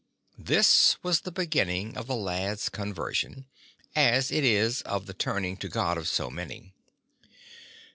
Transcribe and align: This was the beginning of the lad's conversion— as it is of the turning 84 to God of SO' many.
This 0.39 0.97
was 1.03 1.21
the 1.21 1.31
beginning 1.31 1.95
of 1.95 2.07
the 2.07 2.15
lad's 2.15 2.69
conversion— 2.69 3.45
as 4.15 4.31
it 4.31 4.43
is 4.43 4.81
of 4.81 5.05
the 5.05 5.13
turning 5.13 5.51
84 5.53 5.61
to 5.61 5.69
God 5.69 5.97
of 5.99 6.07
SO' 6.07 6.31
many. 6.31 6.73